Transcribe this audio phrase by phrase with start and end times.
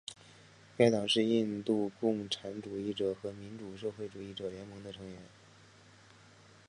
[0.75, 5.17] 该党是印度共产主义者和民主社会主义者联盟的成员。